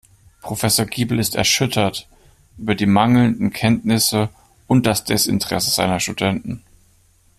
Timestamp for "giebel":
0.87-1.19